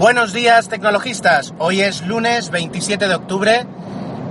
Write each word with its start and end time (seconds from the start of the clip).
Buenos 0.00 0.32
días 0.32 0.70
tecnologistas, 0.70 1.52
hoy 1.58 1.82
es 1.82 2.06
lunes 2.06 2.48
27 2.48 3.06
de 3.06 3.14
octubre 3.14 3.66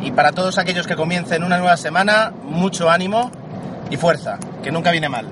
y 0.02 0.10
para 0.10 0.32
todos 0.32 0.58
aquellos 0.58 0.88
que 0.88 0.96
comiencen 0.96 1.44
una 1.44 1.60
nueva 1.60 1.78
semana, 1.78 2.34
mucho 2.42 2.90
ánimo 2.90 3.30
y 3.92 3.96
fuerza, 3.96 4.40
que 4.64 4.72
nunca 4.72 4.90
viene 4.90 5.10
mal. 5.10 5.28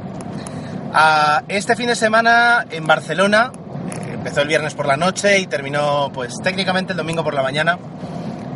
Ah, 0.94 1.42
este 1.48 1.76
fin 1.76 1.88
de 1.88 1.96
semana 1.96 2.68
en 2.70 2.86
Barcelona, 2.86 3.52
empezó 4.14 4.42
el 4.42 4.48
viernes 4.48 4.76
por 4.76 4.86
la 4.86 4.96
noche 4.96 5.40
y 5.40 5.48
terminó 5.48 6.12
pues 6.14 6.36
técnicamente 6.44 6.94
el 6.94 6.98
domingo 6.98 7.24
por 7.24 7.34
la 7.34 7.42
mañana, 7.42 7.80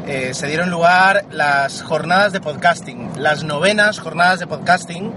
eh, 0.05 0.35
se 0.35 0.45
dieron 0.45 0.69
lugar 0.69 1.25
las 1.31 1.81
jornadas 1.81 2.31
de 2.31 2.41
podcasting, 2.41 3.13
las 3.17 3.43
novenas 3.43 3.97
jornadas 3.97 4.37
de 4.37 4.45
podcasting 4.45 5.11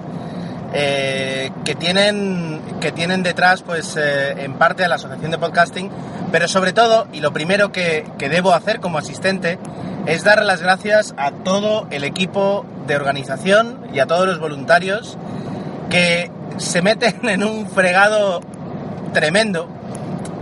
eh, 0.77 1.53
que, 1.65 1.77
tienen, 1.77 2.61
que 2.81 2.91
tienen 2.91 3.23
detrás 3.23 3.63
pues 3.63 3.97
eh, 3.97 4.33
en 4.43 4.55
parte 4.55 4.85
a 4.85 4.89
la 4.89 4.97
Asociación 4.97 5.31
de 5.31 5.39
Podcasting, 5.39 5.89
pero 6.33 6.49
sobre 6.49 6.73
todo, 6.73 7.07
y 7.13 7.21
lo 7.21 7.33
primero 7.33 7.71
que, 7.71 8.05
que 8.19 8.29
debo 8.29 8.53
hacer 8.53 8.81
como 8.81 8.99
asistente, 8.99 9.61
es 10.07 10.25
dar 10.25 10.45
las 10.45 10.61
gracias 10.61 11.15
a 11.17 11.31
todo 11.31 11.87
el 11.91 12.03
equipo 12.03 12.67
de 12.89 12.97
organización 12.97 13.87
y 13.93 14.01
a 14.01 14.07
todos 14.07 14.27
los 14.27 14.41
voluntarios 14.41 15.17
que 15.91 16.33
se 16.57 16.83
meten 16.83 17.21
en 17.29 17.45
un 17.45 17.69
fregado 17.71 18.41
tremendo. 19.13 19.69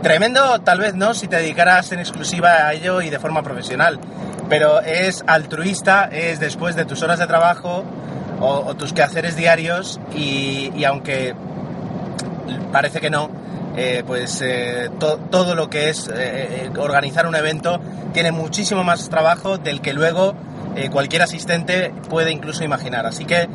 Tremendo 0.03 0.61
tal 0.63 0.81
vez 0.81 0.95
no 0.95 1.13
si 1.13 1.29
te 1.29 1.37
dedicaras 1.37 1.93
en 1.93 2.01
exclusiva 2.01 2.67
a 2.67 2.73
ello 2.73 3.03
y 3.03 3.11
de 3.11 3.19
forma 3.19 3.43
profesional, 3.43 4.01
pero 4.49 4.81
es 4.81 5.23
altruista, 5.27 6.09
es 6.11 6.41
después 6.41 6.75
de 6.75 6.87
tus 6.87 7.03
horas 7.03 7.19
de 7.19 7.27
trabajo 7.27 7.85
o, 8.43 8.75
tus 8.75 8.93
quehaceres 8.93 9.37
diarios 9.37 10.01
y, 10.15 10.85
aunque 10.85 11.35
parece 12.73 13.01
que 13.01 13.11
no, 13.11 13.31
eh, 13.77 14.03
pues 14.07 14.43
eh, 14.43 14.91
todo 14.99 15.55
lo 15.55 15.71
que 15.71 15.89
es 15.89 16.11
eh, 16.13 16.71
organizar 16.77 17.27
un 17.27 17.37
evento 17.37 17.81
tiene 18.13 18.33
muchísimo 18.33 18.85
más 18.85 19.09
trabajo 19.09 19.59
del 19.59 19.81
que 19.81 19.95
luego 19.95 20.35
cualquier 20.91 21.21
asistente 21.21 21.93
puede 22.09 22.33
incluso 22.33 22.65
imaginar. 22.65 23.05
Así 23.07 23.27
que 23.27 23.47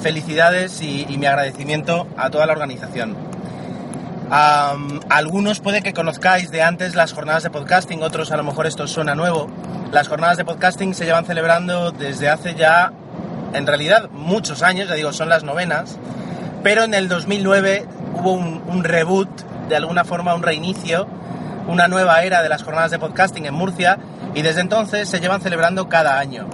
felicidades 0.00 0.80
y, 0.82 1.04
mi 1.18 1.26
agradecimiento 1.26 2.06
a 2.16 2.30
toda 2.30 2.46
la 2.46 2.52
organización. 2.52 3.16
algunos 4.30 5.58
puede 5.58 5.82
que 5.82 5.92
conozcáis 5.92 6.52
de 6.52 6.62
antes 6.62 6.94
las 6.94 7.12
jornadas 7.12 7.42
de 7.42 7.50
podcasting, 7.50 8.04
otros 8.04 8.30
a 8.30 8.36
lo 8.36 8.44
mejor 8.44 8.68
esto 8.68 8.86
suena 8.86 9.16
nuevo. 9.16 9.48
Las 9.90 10.06
jornadas 10.06 10.36
de 10.36 10.44
podcasting 10.44 10.94
se 10.94 11.06
llevan 11.06 11.24
celebrando 11.24 11.90
desde 11.90 12.28
hace 12.28 12.54
ya 12.54 12.92
en 13.54 13.66
realidad 13.66 14.10
muchos 14.10 14.62
años, 14.62 14.88
ya 14.88 14.94
digo, 14.94 15.12
son 15.12 15.28
las 15.28 15.44
novenas, 15.44 15.96
pero 16.62 16.84
en 16.84 16.94
el 16.94 17.08
2009 17.08 17.86
hubo 18.14 18.32
un, 18.32 18.84
reboot, 18.84 19.28
de 19.68 19.76
alguna 19.76 20.04
forma 20.04 20.34
un 20.34 20.42
reinicio, 20.42 21.06
una 21.68 21.88
nueva 21.88 22.22
era 22.22 22.42
de 22.42 22.48
las 22.48 22.62
jornadas 22.62 22.90
de 22.90 22.98
podcasting 22.98 23.46
en 23.46 23.54
Murcia 23.54 23.98
y 24.34 24.42
desde 24.42 24.60
entonces 24.60 25.08
se 25.08 25.20
llevan 25.20 25.40
celebrando 25.40 25.88
cada 25.88 26.18
año. 26.18 26.46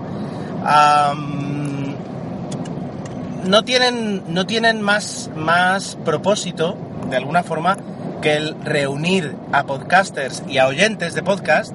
no 3.44 3.64
tienen, 3.64 4.22
no 4.28 4.46
tienen 4.46 4.82
más, 4.82 5.30
más 5.34 5.96
propósito, 6.04 6.76
de 7.08 7.16
alguna 7.16 7.42
forma, 7.42 7.76
que 8.20 8.34
el 8.34 8.54
reunir 8.62 9.34
a 9.52 9.64
podcasters 9.64 10.42
y 10.46 10.58
a 10.58 10.66
oyentes 10.66 11.14
de 11.14 11.22
podcast 11.22 11.72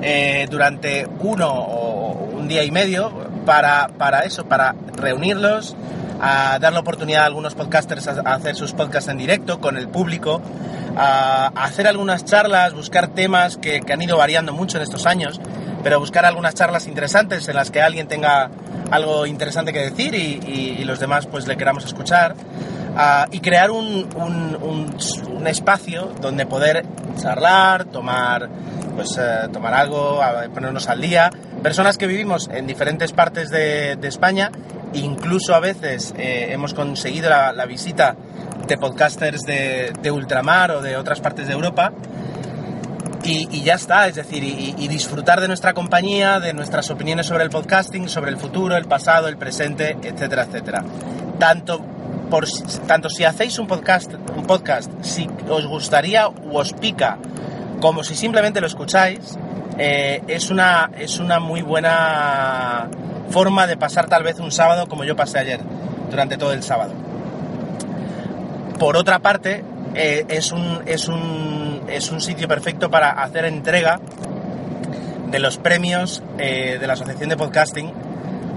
eh, 0.00 0.48
durante 0.50 1.06
uno 1.20 1.48
o 1.52 2.30
un 2.32 2.48
día 2.48 2.64
y 2.64 2.70
medio, 2.70 3.21
para, 3.44 3.88
para 3.98 4.20
eso, 4.20 4.44
para 4.46 4.74
reunirlos, 4.96 5.76
a 6.20 6.58
dar 6.60 6.72
la 6.72 6.80
oportunidad 6.80 7.22
a 7.22 7.26
algunos 7.26 7.54
podcasters 7.54 8.06
a, 8.06 8.20
hacer 8.34 8.54
sus 8.54 8.72
podcasts 8.72 9.10
en 9.10 9.18
directo 9.18 9.60
con 9.60 9.76
el 9.76 9.88
público, 9.88 10.40
a, 10.96 11.48
hacer 11.48 11.86
algunas 11.88 12.24
charlas, 12.24 12.74
buscar 12.74 13.08
temas 13.08 13.56
que, 13.56 13.80
que, 13.80 13.92
han 13.92 14.02
ido 14.02 14.16
variando 14.16 14.52
mucho 14.52 14.76
en 14.78 14.84
estos 14.84 15.06
años, 15.06 15.40
pero 15.82 15.98
buscar 15.98 16.24
algunas 16.24 16.54
charlas 16.54 16.86
interesantes 16.86 17.48
en 17.48 17.56
las 17.56 17.70
que 17.70 17.82
alguien 17.82 18.06
tenga 18.06 18.50
algo 18.92 19.26
interesante 19.26 19.72
que 19.72 19.80
decir 19.80 20.14
y, 20.14 20.78
y, 20.78 20.84
los 20.84 21.00
demás 21.00 21.26
pues 21.26 21.46
le 21.46 21.56
queramos 21.56 21.84
escuchar. 21.84 22.34
y 23.30 23.40
crear 23.40 23.70
un, 23.70 24.06
un, 24.14 24.56
un, 24.60 24.96
un, 25.34 25.46
espacio 25.46 26.12
donde 26.20 26.44
poder 26.44 26.84
charlar, 27.18 27.86
tomar, 27.86 28.48
pues, 28.94 29.18
eh, 29.18 29.48
tomar 29.50 29.72
algo, 29.72 30.20
ponernos 30.52 30.88
al 30.88 31.00
día, 31.00 31.30
personas 31.62 31.96
que 31.96 32.06
vivimos 32.06 32.48
en 32.52 32.66
diferentes 32.66 33.12
partes 33.12 33.50
de, 33.50 33.96
España, 34.02 34.50
incluso 34.94 35.54
a 35.54 35.60
veces 35.60 36.12
eh, 36.18 36.48
hemos 36.50 36.74
conseguido 36.74 37.30
la, 37.30 37.66
visita 37.66 38.16
de 38.66 38.76
podcasters 38.76 39.42
de, 39.42 40.10
ultramar 40.10 40.72
o 40.72 40.82
de 40.82 40.96
otras 40.96 41.20
partes 41.20 41.46
de 41.46 41.52
Europa. 41.52 41.92
Y, 43.24 43.62
ya 43.62 43.74
está, 43.74 44.08
es 44.08 44.16
decir, 44.16 44.42
y, 44.42 44.88
disfrutar 44.88 45.40
de 45.40 45.46
nuestra 45.46 45.74
compañía, 45.74 46.40
de 46.40 46.52
nuestras 46.52 46.90
opiniones 46.90 47.26
sobre 47.26 47.44
el 47.44 47.50
podcasting, 47.50 48.08
sobre 48.08 48.32
el 48.32 48.36
futuro, 48.36 48.76
el 48.76 48.86
pasado, 48.86 49.28
el 49.28 49.36
presente, 49.36 49.96
etcétera, 50.02 50.42
etcétera. 50.42 50.84
Tanto, 51.38 51.80
por, 52.28 52.46
tanto 52.88 53.08
si 53.08 53.22
hacéis 53.22 53.60
un 53.60 53.68
podcast, 53.68 54.12
un 54.36 54.44
podcast, 54.44 54.90
si 55.02 55.28
os 55.48 55.66
gustaría 55.68 56.26
o 56.26 56.58
os 56.58 56.72
pica, 56.72 57.18
como 57.80 58.02
si 58.02 58.16
simplemente 58.16 58.60
lo 58.60 58.66
escucháis, 58.66 59.38
eh, 59.78 60.22
es, 60.28 60.50
una, 60.50 60.90
es 60.98 61.18
una 61.18 61.40
muy 61.40 61.62
buena 61.62 62.88
forma 63.30 63.66
de 63.66 63.76
pasar 63.76 64.08
tal 64.08 64.22
vez 64.22 64.38
un 64.38 64.52
sábado 64.52 64.86
como 64.86 65.04
yo 65.04 65.16
pasé 65.16 65.38
ayer, 65.38 65.60
durante 66.10 66.36
todo 66.36 66.52
el 66.52 66.62
sábado. 66.62 66.92
Por 68.78 68.96
otra 68.96 69.20
parte, 69.20 69.64
eh, 69.94 70.24
es, 70.28 70.52
un, 70.52 70.82
es, 70.86 71.08
un, 71.08 71.82
es 71.88 72.10
un 72.10 72.20
sitio 72.20 72.48
perfecto 72.48 72.90
para 72.90 73.10
hacer 73.10 73.44
entrega 73.44 74.00
de 75.30 75.38
los 75.38 75.56
premios 75.56 76.22
eh, 76.38 76.78
de 76.78 76.86
la 76.86 76.92
Asociación 76.92 77.30
de 77.30 77.36
Podcasting. 77.36 77.92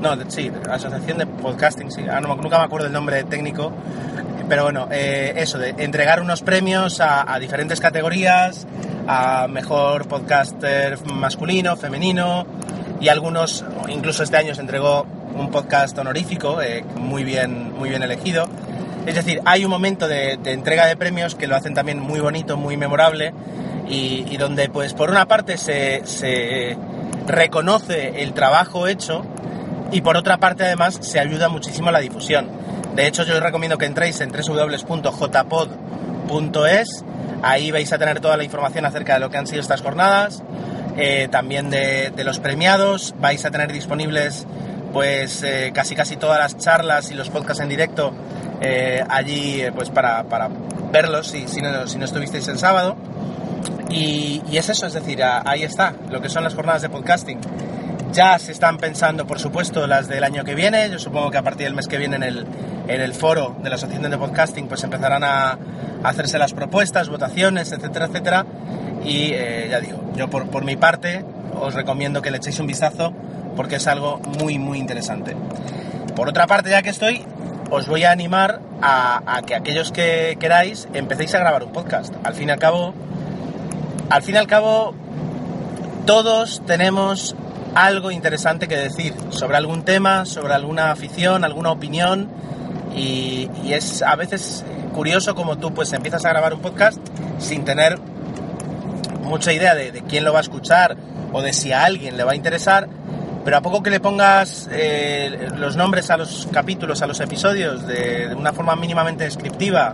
No, 0.01 0.15
sí, 0.29 0.51
la 0.65 0.75
Asociación 0.75 1.19
de 1.19 1.25
Podcasting, 1.27 1.91
sí. 1.91 2.01
Ah, 2.09 2.19
nunca 2.19 2.57
me 2.57 2.65
acuerdo 2.65 2.87
el 2.87 2.93
nombre 2.93 3.23
técnico. 3.23 3.71
Pero 4.47 4.65
bueno, 4.65 4.87
eso, 4.91 5.57
de 5.57 5.73
entregar 5.79 6.21
unos 6.21 6.43
premios 6.43 7.01
a 7.01 7.39
diferentes 7.39 7.79
categorías, 7.79 8.67
a 9.07 9.47
mejor 9.47 10.07
podcaster 10.07 10.97
masculino, 11.05 11.75
femenino 11.75 12.45
y 12.99 13.09
algunos, 13.09 13.65
incluso 13.87 14.23
este 14.23 14.37
año 14.37 14.55
se 14.55 14.61
entregó 14.61 15.05
un 15.35 15.51
podcast 15.51 15.97
honorífico 15.97 16.61
eh, 16.61 16.85
muy, 16.97 17.23
bien, 17.23 17.73
muy 17.77 17.89
bien 17.89 18.03
elegido. 18.03 18.47
Es 19.05 19.15
decir, 19.15 19.41
hay 19.45 19.65
un 19.65 19.71
momento 19.71 20.07
de, 20.07 20.39
entrega 20.45 20.85
de 20.87 20.95
premios 20.97 21.35
que 21.35 21.47
lo 21.47 21.55
hacen 21.55 21.73
también 21.73 21.99
muy 21.99 22.19
bonito, 22.19 22.57
muy 22.57 22.77
memorable 22.77 23.33
y, 23.87 24.37
donde 24.37 24.69
pues 24.69 24.93
por 24.93 25.11
una 25.11 25.27
parte 25.27 25.57
se, 25.57 26.01
se 26.05 26.75
reconoce 27.27 28.23
el 28.23 28.33
trabajo 28.33 28.87
hecho 28.87 29.23
y 29.91 30.01
por 30.01 30.17
otra 30.17 30.37
parte 30.37 30.63
además 30.63 30.97
se 31.01 31.19
ayuda 31.19 31.49
muchísimo 31.49 31.89
a 31.89 31.91
la 31.91 31.99
difusión. 31.99 32.47
De 32.95 33.05
hecho 33.05 33.23
yo 33.23 33.35
os 33.35 33.43
recomiendo 33.43 33.77
que 33.77 33.85
entréis 33.85 34.21
en 34.21 34.31
www.jpod.es 34.31 34.95
Ahí 37.45 37.69
vais 37.69 37.93
a 37.93 37.99
tener 37.99 38.21
toda 38.21 38.37
la 38.37 38.43
información 38.43 38.87
acerca 38.87 39.13
de 39.13 39.19
lo 39.19 39.29
que 39.29 39.37
han 39.37 39.45
sido 39.45 39.61
estas 39.61 39.83
jornadas, 39.83 40.41
eh, 40.97 41.27
también 41.29 41.69
de, 41.69 42.11
los 42.23 42.39
premiados. 42.39 43.13
Vais 43.19 43.45
a 43.45 43.51
tener 43.51 43.71
disponibles 43.71 44.47
pues 44.91 45.43
eh, 45.43 45.71
casi 45.71 45.93
casi 45.93 46.15
todas 46.15 46.39
las 46.39 46.57
charlas 46.57 47.11
y 47.11 47.13
los 47.13 47.29
podcasts 47.29 47.61
en 47.61 47.69
directo 47.69 48.13
eh, 48.61 49.03
allí 49.07 49.61
pues 49.75 49.91
para, 49.91 50.23
verlos 50.91 51.27
si, 51.27 51.47
si, 51.47 51.61
no, 51.61 51.85
si 51.85 51.99
no 51.99 52.05
estuvisteis 52.05 52.47
el 52.47 52.57
sábado. 52.57 52.97
Y, 53.91 54.41
es 54.51 54.67
eso, 54.69 54.87
es 54.87 54.93
decir, 54.93 55.21
ahí 55.23 55.61
está, 55.61 55.93
lo 56.09 56.21
que 56.21 56.29
son 56.29 56.43
las 56.43 56.55
jornadas 56.55 56.81
de 56.81 56.89
podcasting. 56.89 57.39
Ya 58.11 58.39
se 58.39 58.53
están 58.53 58.77
pensando, 58.77 59.27
por 59.27 59.39
supuesto, 59.39 59.85
las 59.85 60.07
del 60.07 60.23
año 60.23 60.43
que 60.43 60.55
viene. 60.55 60.89
Yo 60.89 60.97
supongo 60.97 61.29
que 61.29 61.37
a 61.37 61.43
partir 61.43 61.67
del 61.67 61.75
mes 61.75 61.87
que 61.87 61.99
viene 61.99 62.15
en 62.15 62.23
el, 62.23 62.47
en 62.87 63.01
el 63.01 63.13
foro 63.13 63.55
de 63.61 63.69
la 63.69 63.75
Asociación 63.75 64.09
de 64.09 64.17
Podcasting 64.17 64.67
pues 64.67 64.83
empezarán 64.83 65.23
a, 65.23 65.59
hacerse 66.09 66.37
las 66.37 66.53
propuestas, 66.53 67.09
votaciones, 67.09 67.71
etcétera, 67.71 68.05
etcétera. 68.05 68.45
Y 69.03 69.31
eh, 69.33 69.67
ya 69.69 69.79
digo, 69.79 70.01
yo 70.15 70.29
por, 70.29 70.47
por 70.49 70.63
mi 70.63 70.75
parte 70.75 71.23
os 71.59 71.73
recomiendo 71.73 72.21
que 72.21 72.31
le 72.31 72.37
echéis 72.37 72.59
un 72.59 72.67
vistazo 72.67 73.13
porque 73.55 73.77
es 73.77 73.87
algo 73.87 74.19
muy, 74.39 74.59
muy 74.59 74.79
interesante. 74.79 75.35
Por 76.15 76.29
otra 76.29 76.47
parte, 76.47 76.69
ya 76.69 76.81
que 76.81 76.89
estoy, 76.89 77.23
os 77.71 77.87
voy 77.87 78.03
a 78.03 78.11
animar 78.11 78.59
a, 78.81 79.41
que 79.45 79.55
aquellos 79.55 79.91
que 79.91 80.37
queráis 80.39 80.87
empecéis 80.93 81.33
a 81.35 81.39
grabar 81.39 81.63
un 81.63 81.71
podcast. 81.71 82.13
Al 82.23 82.33
fin 82.33 82.49
y 82.49 82.51
al 82.51 82.59
cabo, 82.59 82.93
al 84.09 84.21
fin 84.21 84.35
y 84.35 84.37
al 84.37 84.47
cabo, 84.47 84.93
todos 86.05 86.61
tenemos 86.65 87.35
algo 87.73 88.11
interesante 88.11 88.67
que 88.67 88.77
decir 88.77 89.13
sobre 89.29 89.57
algún 89.57 89.83
tema, 89.83 90.25
sobre 90.25 90.53
alguna 90.53 90.91
afición, 90.91 91.43
alguna 91.43 91.71
opinión 91.71 92.29
y, 92.95 93.49
es 93.73 94.01
a 94.01 94.15
veces 94.15 94.63
curioso 94.93 95.35
como 95.35 95.57
tú 95.57 95.73
pues 95.73 95.91
empiezas 95.93 96.23
a 96.25 96.29
grabar 96.29 96.53
un 96.53 96.61
podcast 96.61 96.97
sin 97.39 97.65
tener 97.65 97.99
mucha 99.21 99.51
idea 99.51 99.75
de, 99.75 100.03
quién 100.07 100.23
lo 100.23 100.31
va 100.31 100.39
a 100.39 100.41
escuchar 100.41 100.95
o 101.33 101.41
de 101.41 101.51
si 101.51 101.71
a 101.73 101.83
alguien 101.83 102.15
le 102.15 102.23
va 102.23 102.31
a 102.33 102.35
interesar, 102.35 102.87
pero 103.43 103.57
a 103.57 103.61
poco 103.61 103.83
que 103.83 103.89
le 103.89 103.99
pongas 103.99 104.69
eh, 104.71 105.49
los 105.57 105.75
nombres 105.75 106.09
a 106.09 106.17
los 106.17 106.47
capítulos, 106.51 107.01
a 107.01 107.07
los 107.07 107.19
episodios 107.19 107.85
de, 107.85 108.33
una 108.35 108.53
forma 108.53 108.75
mínimamente 108.75 109.25
descriptiva, 109.25 109.93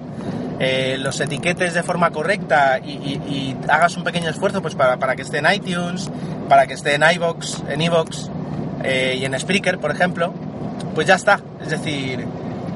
eh, 0.60 0.98
los 1.00 1.20
etiquetes 1.20 1.74
de 1.74 1.82
forma 1.82 2.12
correcta 2.12 2.78
y, 2.80 3.56
hagas 3.68 3.98
un 3.98 4.04
pequeño 4.04 4.30
esfuerzo 4.30 4.62
pues 4.62 4.76
para, 4.76 5.16
que 5.16 5.24
esté 5.24 5.40
en 5.40 5.52
iTunes, 5.52 6.12
para 6.48 6.68
que 6.68 6.74
esté 6.74 6.96
en 6.96 7.04
iVoox, 7.04 7.64
en 7.70 7.82
iVoox 7.82 8.30
eh, 8.84 9.18
y 9.20 9.26
en 9.26 9.40
Spreaker, 9.40 9.80
por 9.80 9.90
ejemplo, 9.90 10.34
pues 10.94 11.08
ya 11.08 11.16
está. 11.16 11.40
Es 11.62 11.70
decir, 11.70 12.28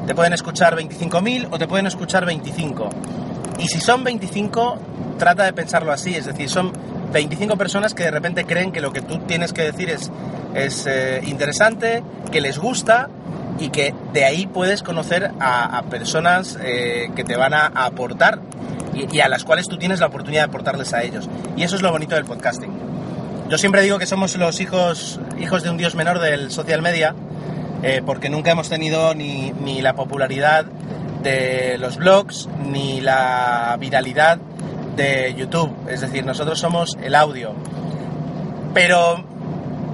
te 0.05 0.13
pueden 0.13 0.33
escuchar 0.33 0.75
25.000 0.75 1.47
o 1.51 1.57
te 1.57 1.67
pueden 1.67 1.87
escuchar 1.87 2.25
25. 2.25 2.89
Y 3.59 3.67
si 3.67 3.79
son 3.79 4.03
25, 4.03 4.77
trata 5.17 5.43
de 5.43 5.53
pensarlo 5.53 5.91
así, 5.91 6.15
es 6.15 6.25
decir, 6.25 6.49
son 6.49 6.71
25 7.11 7.57
personas 7.57 7.93
que 7.93 8.03
de 8.03 8.11
repente 8.11 8.45
creen 8.45 8.71
que 8.71 8.81
lo 8.81 8.91
que 8.91 9.01
tú 9.01 9.19
tienes 9.19 9.53
que 9.53 9.63
decir 9.63 9.89
es, 9.89 10.11
es 10.53 10.85
eh, 10.87 11.21
interesante, 11.25 12.03
que 12.31 12.41
les 12.41 12.57
gusta 12.57 13.09
y 13.57 13.69
que 13.69 13.93
de 14.11 14.25
ahí 14.25 14.47
puedes 14.47 14.83
conocer 14.83 15.31
a, 15.39 15.81
personas 15.89 16.57
eh, 16.61 17.09
que 17.15 17.23
te 17.23 17.37
van 17.37 17.53
a, 17.53 17.67
aportar 17.67 18.39
y, 18.93 19.19
a 19.19 19.29
las 19.29 19.43
cuales 19.43 19.67
tú 19.67 19.77
tienes 19.77 19.99
la 19.99 20.07
oportunidad 20.07 20.41
de 20.43 20.49
aportarles 20.49 20.93
a 20.93 21.03
ellos. 21.03 21.29
Y 21.55 21.63
eso 21.63 21.75
es 21.75 21.81
lo 21.81 21.91
bonito 21.91 22.15
del 22.15 22.25
podcasting. 22.25 22.71
Yo 23.49 23.57
siempre 23.57 23.81
digo 23.81 23.99
que 23.99 24.05
somos 24.05 24.35
los 24.35 24.59
hijos, 24.59 25.19
hijos 25.39 25.63
de 25.63 25.69
un 25.69 25.77
dios 25.77 25.95
menor 25.95 26.19
del 26.19 26.51
social 26.51 26.81
media, 26.81 27.15
eh, 27.83 28.01
porque 28.05 28.29
nunca 28.29 28.51
hemos 28.51 28.69
tenido 28.69 29.13
ni, 29.15 29.51
ni 29.51 29.81
la 29.81 29.93
popularidad 29.93 30.65
de 31.23 31.77
los 31.79 31.97
blogs, 31.97 32.47
ni 32.65 33.01
la 33.01 33.75
viralidad 33.79 34.37
de 34.95 35.33
YouTube. 35.35 35.73
Es 35.89 36.01
decir, 36.01 36.25
nosotros 36.25 36.59
somos 36.59 36.97
el 37.01 37.15
audio. 37.15 37.53
Pero, 38.73 39.23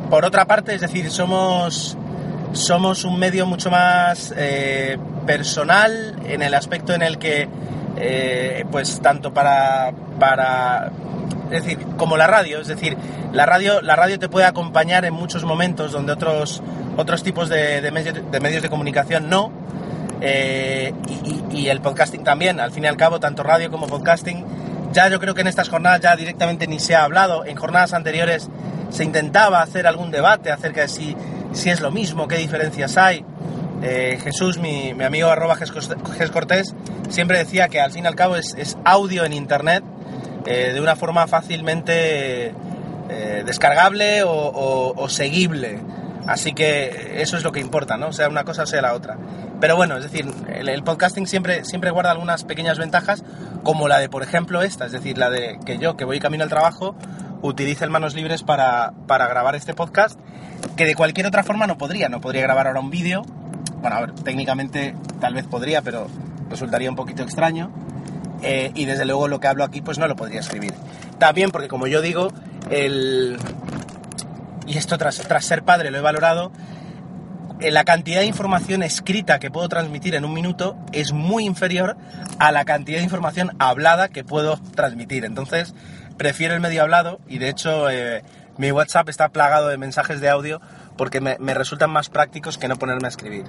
por 0.10 0.26
otra 0.26 0.46
parte, 0.46 0.76
es 0.76 0.82
decir, 0.82 1.10
somos 1.12 1.98
somos 2.54 3.06
un 3.06 3.18
medio 3.18 3.46
mucho 3.46 3.72
más 3.72 4.34
eh, 4.36 4.98
personal 5.26 6.16
en 6.26 6.42
el 6.42 6.54
aspecto 6.54 6.94
en 6.94 7.02
el 7.02 7.18
que, 7.18 7.48
eh, 7.98 8.66
pues 8.72 9.00
tanto 9.02 9.34
para, 9.34 9.94
para, 10.20 10.92
es 11.52 11.64
decir, 11.64 11.80
como 11.98 12.18
la 12.18 12.28
radio, 12.28 12.60
es 12.60 12.68
decir, 12.68 12.98
la 13.34 13.46
radio, 13.46 13.82
la 13.82 13.96
radio 13.96 14.20
te 14.20 14.30
puede 14.30 14.46
acompañar 14.46 15.06
en 15.06 15.14
muchos 15.14 15.44
momentos 15.44 15.92
donde 15.92 16.14
otros, 16.14 16.62
otros 16.98 17.24
tipos 17.24 17.50
de, 17.50 17.90
medios, 17.92 18.16
de 18.32 18.40
medios 18.40 18.62
de 18.62 18.70
comunicación 18.70 19.30
no, 19.30 19.52
eh, 20.22 20.94
y, 21.52 21.68
el 21.68 21.82
podcasting 21.82 22.24
también, 22.24 22.60
al 22.60 22.72
fin 22.72 22.84
y 22.84 22.88
al 22.88 22.98
cabo, 22.98 23.20
tanto 23.20 23.44
radio 23.44 23.70
como 23.70 23.88
podcasting, 23.88 24.46
ya 24.94 25.10
yo 25.10 25.20
creo 25.20 25.34
que 25.34 25.42
en 25.42 25.48
estas 25.48 25.70
jornadas 25.70 26.02
ya 26.02 26.16
directamente 26.16 26.68
ni 26.68 26.80
se 26.80 26.96
ha 26.96 27.04
hablado, 27.04 27.46
en 27.46 27.56
jornadas 27.56 27.94
anteriores 27.94 28.50
se 28.90 29.04
intentaba 29.04 29.62
hacer 29.62 29.88
algún 29.88 30.12
debate 30.12 30.52
acerca 30.52 30.82
de 30.82 30.88
si 30.90 31.16
si 31.54 31.70
es 31.70 31.82
lo 31.82 31.92
mismo, 31.92 32.28
qué 32.28 32.38
diferencias 32.38 32.98
hay. 32.98 33.26
Eh, 33.84 34.20
Jesús, 34.24 34.58
mi, 34.58 34.92
amigo 35.04 35.30
arroba 35.30 35.56
Ges 35.56 36.32
Cortés, 36.32 36.76
siempre 37.10 37.38
decía 37.38 37.68
que 37.68 37.82
al 37.82 37.92
fin 37.92 38.06
y 38.06 38.08
al 38.08 38.16
cabo 38.16 38.36
es, 38.36 38.78
audio 38.86 39.26
en 39.26 39.34
Internet 39.34 39.84
eh, 40.46 40.72
de 40.74 40.82
una 40.82 40.96
forma 40.96 41.28
fácilmente 41.28 42.54
eh, 43.10 43.44
descargable 43.46 44.24
o, 44.26 45.08
seguible. 45.10 45.80
Así 46.28 46.54
que 46.54 47.22
eso 47.22 47.36
es 47.36 47.44
lo 47.44 47.52
que 47.52 47.60
importa, 47.60 47.98
¿no? 47.98 48.14
Sea 48.14 48.30
una 48.30 48.44
cosa 48.44 48.64
o 48.64 48.68
sea 48.68 48.82
la 48.82 48.94
otra. 48.94 49.18
Pero 49.60 49.76
bueno, 49.76 49.98
es 49.98 50.04
decir, 50.04 50.26
el, 50.48 50.84
podcasting 50.84 51.28
siempre, 51.28 51.66
siempre 51.66 51.92
guarda 51.92 52.12
algunas 52.12 52.44
pequeñas 52.44 52.78
ventajas, 52.78 53.24
como 53.64 53.88
la 53.88 54.00
de, 54.00 54.10
por 54.10 54.24
ejemplo, 54.24 54.62
esta, 54.62 54.86
es 54.86 54.92
decir, 54.92 55.18
la 55.18 55.30
de 55.30 55.60
que 55.66 55.78
yo, 55.78 55.98
que 55.98 56.06
voy 56.06 56.20
camino 56.20 56.44
al 56.44 56.50
trabajo, 56.50 56.96
utilice 57.42 57.84
el 57.84 57.92
manos 57.92 58.16
libres 58.16 58.44
para, 58.44 58.94
para 59.08 59.28
grabar 59.28 59.56
este 59.56 59.74
podcast 59.74 60.20
que 60.76 60.86
de 60.86 60.96
cualquier 60.96 61.28
otra 61.28 61.44
forma 61.44 61.68
no 61.68 61.78
podría. 61.78 62.10
No 62.10 62.22
podría 62.22 62.42
grabar 62.44 62.68
ahora 62.68 62.80
un 62.80 62.90
vídeo. 62.90 63.24
Bueno, 63.82 63.96
a 63.98 64.08
técnicamente 64.24 64.96
tal 65.20 65.34
vez 65.34 65.46
podría, 65.46 65.82
pero 65.82 66.08
resultaría 66.50 66.90
un 66.90 66.96
poquito 66.96 67.24
extraño. 67.24 67.72
Eh, 68.44 68.72
y 68.74 68.86
desde 68.86 69.06
luego 69.06 69.28
lo 69.28 69.40
que 69.40 69.48
hablo 69.48 69.64
aquí 69.64 69.82
pues 69.82 69.98
no 69.98 70.08
lo 70.08 70.16
podría 70.16 70.40
escribir. 70.40 70.74
También 71.20 71.52
porque 71.52 71.68
como 71.68 71.88
yo 71.88 72.02
digo, 72.02 72.32
el... 72.70 73.38
Y 74.68 74.78
esto 74.78 74.98
tras, 74.98 75.18
tras 75.18 75.46
ser 75.46 75.64
padre 75.64 75.92
lo 75.92 75.98
he 75.98 76.02
valorado, 76.02 76.52
eh, 77.62 77.70
la 77.70 77.84
cantidad 77.84 78.22
de 78.22 78.26
información 78.26 78.82
escrita 78.82 79.40
que 79.40 79.52
puedo 79.52 79.70
transmitir 79.70 80.16
en 80.16 80.26
un 80.26 80.34
minuto 80.34 80.78
es 80.94 81.14
muy 81.14 81.46
inferior 81.46 81.96
a 82.40 82.52
la 82.52 82.66
cantidad 82.66 82.98
de 82.98 83.04
información 83.04 83.52
hablada 83.60 84.10
que 84.10 84.24
puedo 84.24 84.58
transmitir. 84.76 85.26
Entonces, 85.26 85.76
prefiero 86.18 86.56
el 86.56 86.60
medio 86.60 86.82
hablado 86.82 87.20
y 87.28 87.38
de 87.38 87.50
hecho 87.50 87.90
eh, 87.90 88.24
mi 88.58 88.72
WhatsApp 88.72 89.10
está 89.10 89.30
plagado 89.30 89.68
de 89.68 89.78
mensajes 89.78 90.22
de 90.22 90.30
audio 90.30 90.60
porque 90.98 91.22
me, 91.22 91.54
resultan 91.54 91.92
más 91.92 92.10
prácticos 92.10 92.58
que 92.58 92.68
no 92.68 92.78
ponerme 92.78 93.08
a 93.08 93.10
escribir. 93.10 93.46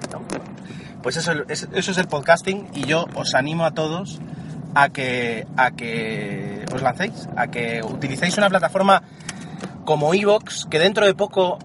Pues 1.02 1.16
eso, 1.16 1.32
eso, 1.48 1.68
es 1.72 1.98
el 1.98 2.06
podcasting 2.06 2.68
y 2.74 2.84
yo 2.84 3.06
os 3.14 3.34
animo 3.34 3.64
a 3.64 3.72
todos 3.72 4.20
a 4.74 4.88
que, 4.88 5.46
a 5.56 5.70
que 5.72 6.64
os 6.74 6.82
lancéis, 6.82 7.28
a 7.36 7.48
que 7.48 7.82
utilicéis 7.82 8.36
una 8.38 8.48
plataforma 8.48 9.02
como 9.84 10.14
Evox, 10.14 10.66
que 10.70 10.78
dentro 10.78 11.06
de 11.06 11.14
poco 11.14 11.58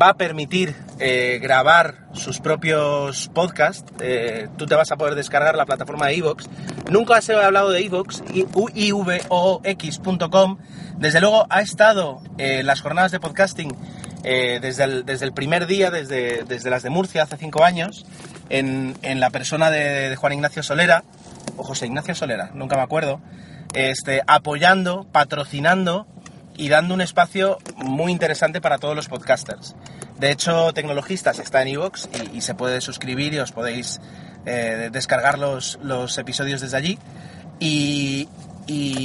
va 0.00 0.10
a 0.10 0.14
permitir 0.14 0.74
eh, 0.98 1.38
grabar 1.40 2.06
sus 2.12 2.40
propios 2.40 3.28
podcasts. 3.32 3.92
Eh, 4.00 4.48
tú 4.56 4.66
te 4.66 4.74
vas 4.74 4.90
a 4.92 4.96
poder 4.96 5.14
descargar 5.14 5.56
la 5.56 5.66
plataforma 5.66 6.06
de 6.06 6.16
Evox. 6.16 6.48
Nunca 6.90 7.20
se 7.20 7.34
ha 7.34 7.46
hablado 7.46 7.70
de 7.70 7.84
Evox, 7.84 8.22
ivoox.com. 8.74 10.58
Desde 10.96 11.20
luego 11.20 11.46
ha 11.48 11.62
estado 11.62 12.22
en 12.38 12.66
las 12.66 12.80
jornadas 12.80 13.12
de 13.12 13.20
podcasting 13.20 13.74
eh, 14.22 14.58
desde, 14.60 14.84
el, 14.84 15.06
desde, 15.06 15.24
el, 15.24 15.32
primer 15.32 15.66
día, 15.66 15.90
desde, 15.90 16.44
desde, 16.44 16.68
las 16.68 16.82
de 16.82 16.90
Murcia 16.90 17.22
hace 17.22 17.38
cinco 17.38 17.64
años, 17.64 18.04
en, 18.50 18.94
en 19.02 19.18
la 19.20 19.30
persona 19.30 19.70
de, 19.70 20.14
Juan 20.16 20.34
Ignacio 20.34 20.62
Solera, 20.62 21.04
o 21.60 21.62
José 21.62 21.86
Ignacio 21.86 22.14
Solera, 22.14 22.50
nunca 22.54 22.76
me 22.76 22.82
acuerdo, 22.82 23.20
este, 23.74 24.22
apoyando, 24.26 25.06
patrocinando 25.12 26.06
y 26.56 26.70
dando 26.70 26.94
un 26.94 27.02
espacio 27.02 27.58
muy 27.76 28.12
interesante 28.12 28.60
para 28.60 28.78
todos 28.78 28.96
los 28.96 29.08
podcasters. 29.08 29.76
De 30.18 30.30
hecho, 30.30 30.72
Tecnologistas 30.72 31.38
está 31.38 31.62
en 31.62 31.68
iVoox 31.68 32.08
y, 32.34 32.40
se 32.40 32.54
puede 32.54 32.80
suscribir 32.80 33.34
y 33.34 33.38
os 33.38 33.52
podéis 33.52 34.00
eh, 34.46 34.88
descargar 34.90 35.38
los, 35.38 35.78
los, 35.82 36.16
episodios 36.18 36.60
desde 36.60 36.76
allí. 36.76 36.98
Y, 37.58 38.28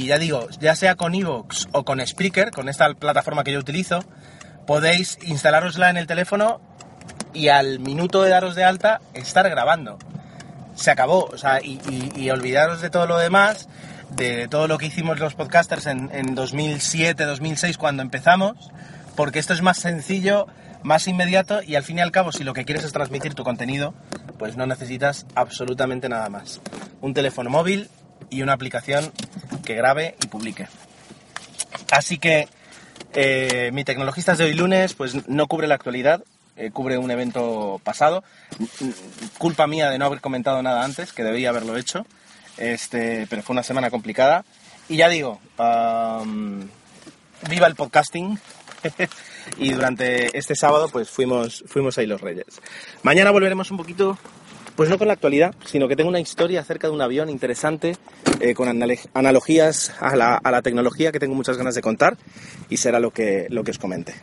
ya 0.06 0.18
digo, 0.18 0.48
ya 0.60 0.74
sea 0.76 0.94
con 0.94 1.14
iVoox 1.14 1.66
o 1.72 1.84
con 1.84 2.06
Spreaker, 2.06 2.50
con 2.50 2.68
esta 2.68 2.92
plataforma 2.94 3.44
que 3.44 3.52
yo 3.52 3.58
utilizo, 3.58 4.04
podéis 4.66 5.18
instalárosla 5.22 5.90
en 5.90 5.96
el 5.96 6.06
teléfono 6.06 6.60
y 7.32 7.48
al 7.48 7.80
minuto 7.80 8.22
de 8.22 8.30
daros 8.30 8.54
de 8.54 8.64
alta 8.64 9.00
estar 9.14 9.48
grabando. 9.50 9.98
Se 10.76 10.90
acabó, 10.90 11.24
o 11.24 11.38
sea, 11.38 11.60
y, 11.62 12.30
olvidaros 12.30 12.80
de 12.80 12.90
todo 12.90 13.06
lo 13.06 13.18
demás 13.18 13.68
de 14.10 14.46
todo 14.46 14.68
lo 14.68 14.78
que 14.78 14.86
hicimos 14.86 15.18
los 15.18 15.34
podcasters 15.34 15.86
en, 15.86 16.34
2007, 16.34 17.24
2006 17.24 17.76
cuando 17.76 18.02
empezamos, 18.02 18.70
porque 19.16 19.40
esto 19.40 19.52
es 19.52 19.62
más 19.62 19.78
sencillo, 19.78 20.46
más 20.84 21.08
inmediato 21.08 21.60
y 21.62 21.74
al 21.74 21.82
fin 21.82 21.98
y 21.98 22.02
al 22.02 22.12
cabo 22.12 22.30
si 22.30 22.44
lo 22.44 22.54
que 22.54 22.64
quieres 22.64 22.84
es 22.84 22.92
transmitir 22.92 23.34
tu 23.34 23.42
contenido, 23.42 23.94
pues 24.38 24.56
no 24.56 24.66
necesitas 24.66 25.26
absolutamente 25.34 26.08
nada 26.08 26.28
más. 26.28 26.60
Un 27.00 27.14
teléfono 27.14 27.50
móvil 27.50 27.88
y 28.30 28.42
una 28.42 28.52
aplicación 28.52 29.10
que 29.64 29.74
grabe 29.74 30.14
y 30.22 30.28
publique. 30.28 30.68
Así 31.90 32.18
que 32.18 32.48
eh, 33.14 33.70
mi 33.72 33.84
Tecnologistas 33.84 34.38
de 34.38 34.44
hoy 34.44 34.54
lunes 34.54 34.94
pues 34.94 35.28
no 35.28 35.46
cubre 35.46 35.66
la 35.66 35.74
actualidad, 35.74 36.22
eh, 36.56 36.70
cubre 36.70 36.98
un 36.98 37.10
evento 37.10 37.80
pasado. 37.84 38.24
Culpa 39.38 39.66
mía 39.66 39.90
de 39.90 39.98
no 39.98 40.06
haber 40.06 40.20
comentado 40.20 40.62
nada 40.62 40.84
antes, 40.84 41.12
que 41.12 41.24
debería 41.24 41.50
haberlo 41.50 41.76
hecho. 41.76 42.06
Este, 42.56 43.26
pero 43.28 43.42
fue 43.42 43.54
una 43.54 43.62
semana 43.62 43.90
complicada. 43.90 44.44
Y 44.88 44.96
ya 44.96 45.08
digo, 45.08 45.40
viva 47.48 47.66
el 47.66 47.74
podcasting. 47.74 48.38
y 49.58 49.72
durante 49.72 50.36
este 50.36 50.54
sábado 50.54 50.88
pues 50.90 51.10
fuimos, 51.10 51.64
fuimos 51.66 51.98
ahí 51.98 52.06
los 52.06 52.20
Reyes. 52.20 52.60
Mañana 53.02 53.30
volveremos 53.30 53.70
un 53.70 53.76
poquito, 53.76 54.18
pues 54.74 54.88
no 54.88 54.98
con 54.98 55.08
la 55.08 55.14
actualidad, 55.14 55.54
sino 55.64 55.88
que 55.88 55.96
tengo 55.96 56.08
una 56.08 56.20
historia 56.20 56.60
acerca 56.60 56.86
de 56.88 56.94
un 56.94 57.00
avión 57.00 57.28
interesante 57.30 57.96
eh, 58.40 58.54
con 58.54 58.68
analogías 58.68 59.94
a 60.00 60.16
la, 60.16 60.36
a 60.36 60.50
la, 60.50 60.62
tecnología 60.62 61.12
que 61.12 61.20
tengo 61.20 61.34
muchas 61.34 61.56
ganas 61.56 61.74
de 61.74 61.82
contar 61.82 62.16
y 62.68 62.76
será 62.76 63.00
lo 63.00 63.10
que, 63.10 63.46
lo 63.50 63.64
que 63.64 63.70
os 63.70 63.78
comente. 63.78 64.14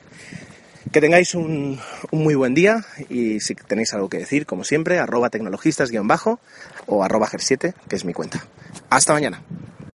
Que 0.91 1.01
tengáis 1.01 1.33
un, 1.33 1.79
muy 2.11 2.35
buen 2.35 2.53
día 2.53 2.85
y 3.09 3.39
si 3.39 3.55
tenéis 3.55 3.93
algo 3.93 4.09
que 4.09 4.17
decir, 4.17 4.45
como 4.45 4.63
siempre, 4.63 4.99
arroba 4.99 5.29
tecnologistas-bajo 5.29 6.39
o 6.85 7.03
arroba 7.03 7.27
ger7, 7.27 7.73
que 7.87 7.95
es 7.95 8.05
mi 8.05 8.13
cuenta. 8.13 8.45
Hasta 8.89 9.13
mañana. 9.13 9.41